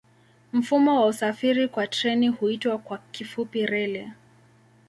[0.53, 4.09] Mfumo wa usafiri kwa treni huitwa kwa kifupi reli.